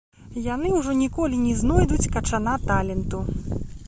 [0.43, 3.21] Яны ўжо ніколі не знойдуць качана таленту.